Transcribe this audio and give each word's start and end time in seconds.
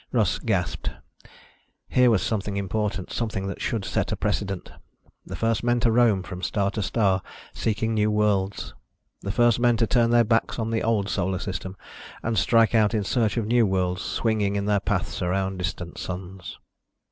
Russ 0.11 0.39
gasped. 0.39 0.89
Here 1.87 2.09
was 2.09 2.23
something 2.23 2.57
important, 2.57 3.11
something 3.13 3.45
that 3.45 3.61
should 3.61 3.85
set 3.85 4.11
a 4.11 4.15
precedent. 4.15 4.71
The 5.27 5.35
first 5.35 5.63
men 5.63 5.79
to 5.81 5.91
roam 5.91 6.23
from 6.23 6.41
star 6.41 6.71
to 6.71 6.81
star 6.81 7.21
seeking 7.53 7.93
new 7.93 8.09
worlds. 8.09 8.73
The 9.21 9.31
first 9.31 9.59
men 9.59 9.77
to 9.77 9.85
turn 9.85 10.09
their 10.09 10.23
backs 10.23 10.57
on 10.57 10.71
the 10.71 10.81
old 10.81 11.07
solar 11.07 11.37
system 11.37 11.77
and 12.23 12.35
strike 12.35 12.73
out 12.73 12.95
in 12.95 13.03
search 13.03 13.37
of 13.37 13.45
new 13.45 13.67
worlds 13.67 14.01
swinging 14.01 14.55
in 14.55 14.65
their 14.65 14.79
paths 14.79 15.21
around 15.21 15.59
distant 15.59 15.99
suns. 15.99 16.57